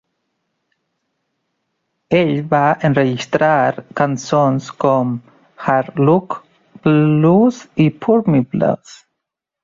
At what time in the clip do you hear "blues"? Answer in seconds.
6.87-7.61, 8.55-8.95